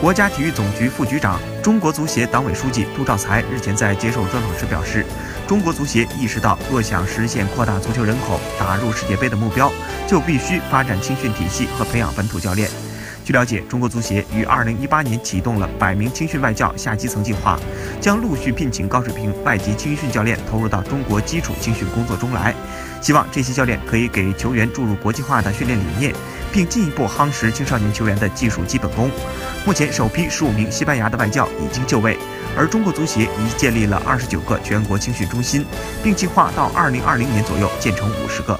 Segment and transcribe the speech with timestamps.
[0.00, 5.04] 国家体育总局副局长、中国足协党委书记杜兆才日前在接受专访时表示，
[5.44, 9.72] 中国足协意识到，若想实现扩大足球人口、打入世界杯的目标，
[10.06, 12.70] 就必须发展青训体系和培养本土教练。
[13.28, 17.60] 据了解，中国足协于二零一八年启动了百名青训外教下基层计划，
[18.00, 22.54] 将陆续聘请高水平外籍青训教练投入到中国基础青训工作中来，
[23.02, 26.14] 希望这些教练可以给球员注入国际化的训练理念，
[26.50, 29.10] 并进一步夯实青少年球员的技术基本功。
[29.66, 32.16] 目前，首批十五名西班牙的外教已经就位，
[32.56, 35.66] 而中国足协已建立了二十九个全国青训中心，
[36.02, 38.58] 并计划到二零二零年左右建成五十个。